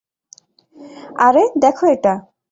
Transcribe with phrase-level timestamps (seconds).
[1.19, 2.13] আরে, দেখো এটা।